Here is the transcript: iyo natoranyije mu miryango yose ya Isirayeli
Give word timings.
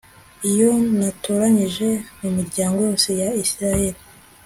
iyo 0.51 0.69
natoranyije 0.99 1.89
mu 2.19 2.29
miryango 2.37 2.77
yose 2.87 3.09
ya 3.21 3.29
Isirayeli 3.43 3.99